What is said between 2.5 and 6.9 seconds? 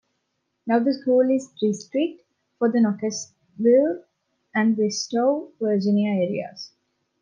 for the Nokesville and Bristow, Virginia areas.